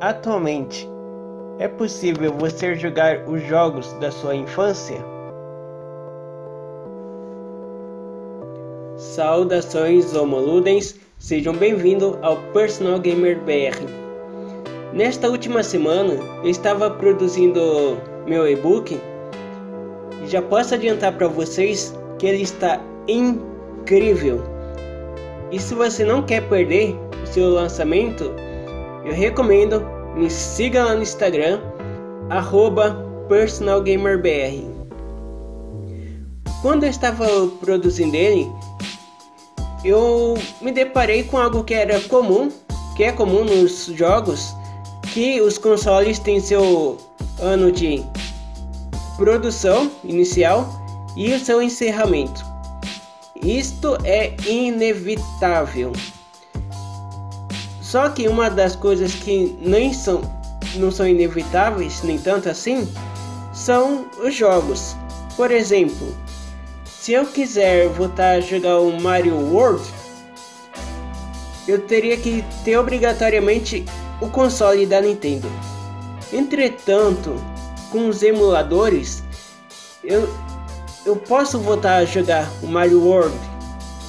[0.00, 0.88] atualmente,
[1.58, 4.98] é possível você jogar os jogos da sua infância?
[8.96, 13.86] Saudações homoludens, sejam bem-vindos ao Personal Gamer BR.
[14.92, 19.00] Nesta última semana, eu estava produzindo meu e-book
[20.22, 24.42] e já posso adiantar para vocês que ele está incrível.
[25.50, 28.32] E se você não quer perder o seu lançamento,
[29.06, 29.86] eu recomendo
[30.16, 31.60] me siga lá no Instagram,
[33.28, 34.64] personalgamerbr.
[36.60, 37.26] Quando eu estava
[37.60, 38.50] produzindo ele,
[39.84, 42.50] eu me deparei com algo que era comum,
[42.96, 44.52] que é comum nos jogos,
[45.14, 46.98] que os consoles têm seu
[47.40, 48.04] ano de
[49.16, 50.68] produção inicial
[51.16, 52.44] e o seu encerramento.
[53.40, 55.92] Isto é inevitável.
[57.86, 60.20] Só que uma das coisas que nem são,
[60.74, 62.92] não são inevitáveis, nem tanto assim,
[63.54, 64.96] são os jogos.
[65.36, 66.12] Por exemplo,
[66.84, 69.84] se eu quiser voltar a jogar o Mario World,
[71.68, 73.84] eu teria que ter obrigatoriamente
[74.20, 75.48] o console da Nintendo.
[76.32, 77.36] Entretanto,
[77.92, 79.22] com os emuladores,
[80.02, 80.28] eu,
[81.04, 83.38] eu posso voltar a jogar o Mario World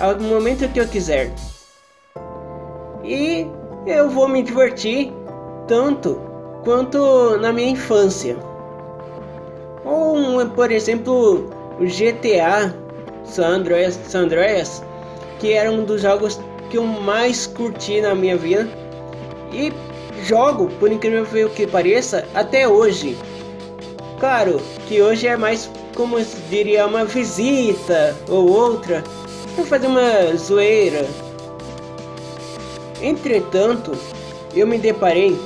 [0.00, 1.34] ao momento que eu quiser.
[3.08, 3.46] E
[3.86, 5.10] eu vou me divertir
[5.66, 6.20] tanto
[6.62, 8.36] quanto na minha infância.
[9.82, 11.48] Ou, por exemplo,
[11.80, 12.74] o GTA
[13.24, 14.82] San Andreas, San Andreas,
[15.38, 18.68] que era um dos jogos que eu mais curti na minha vida.
[19.54, 19.72] E
[20.24, 23.16] jogo, por incrível que pareça, até hoje.
[24.20, 26.18] Claro que hoje é mais, como
[26.50, 29.02] diria, uma visita ou outra,
[29.54, 31.06] para fazer uma zoeira,
[33.02, 33.92] Entretanto,
[34.54, 35.38] eu me deparei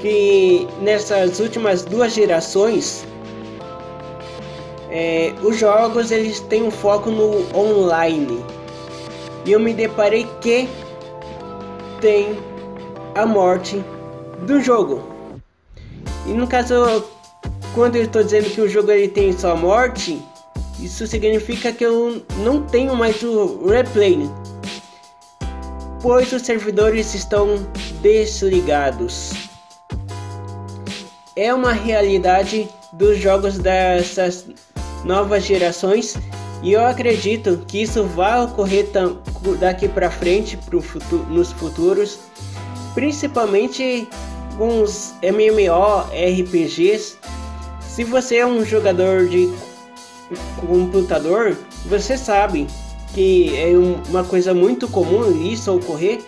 [0.00, 3.04] que nessas últimas duas gerações
[4.90, 8.44] é, os jogos eles têm um foco no online.
[9.44, 10.68] E eu me deparei que
[12.00, 12.38] tem
[13.14, 13.82] a morte
[14.46, 15.02] do jogo.
[16.26, 17.04] E no caso
[17.74, 20.20] quando eu estou dizendo que o jogo ele tem só morte
[20.78, 24.28] isso significa que eu não tenho mais o replay
[26.02, 27.64] pois os servidores estão
[28.02, 29.32] desligados.
[31.36, 34.46] É uma realidade dos jogos dessas
[35.04, 36.16] novas gerações
[36.62, 38.88] e eu acredito que isso vai ocorrer
[39.58, 42.18] daqui para frente pro futuro, nos futuros,
[42.94, 44.06] principalmente
[44.58, 47.16] com os MMORPGs.
[47.80, 49.48] Se você é um jogador de
[50.60, 52.66] computador, você sabe
[53.14, 53.76] que é
[54.08, 56.20] uma coisa muito comum isso ocorrer,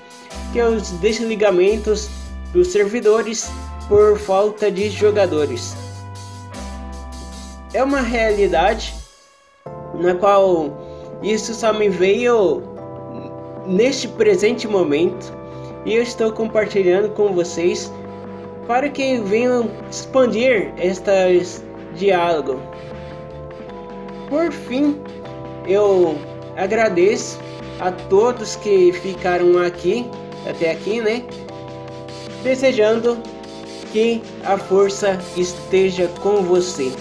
[0.53, 2.09] que é os desligamentos
[2.53, 3.51] dos servidores
[3.89, 5.75] por falta de jogadores.
[7.73, 8.95] É uma realidade
[9.95, 10.71] na qual
[11.23, 12.63] isso só me veio
[13.67, 15.33] neste presente momento
[15.85, 17.93] e eu estou compartilhando com vocês
[18.67, 21.63] para que venham expandir estes
[21.95, 22.61] diálogo.
[24.29, 25.01] Por fim,
[25.67, 26.17] eu
[26.57, 27.39] Agradeço
[27.81, 30.07] a todos que ficaram aqui
[30.49, 31.25] até aqui, né?
[32.43, 33.19] Desejando
[33.93, 36.93] que a força esteja com você.